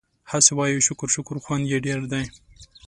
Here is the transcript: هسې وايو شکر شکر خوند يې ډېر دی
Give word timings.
هسې 0.31 0.51
وايو 0.57 0.85
شکر 0.87 1.07
شکر 1.15 1.35
خوند 1.43 1.63
يې 1.71 1.77
ډېر 1.85 1.99
دی 2.11 2.23